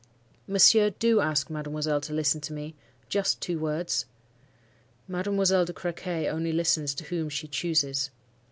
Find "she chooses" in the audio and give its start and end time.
7.29-8.09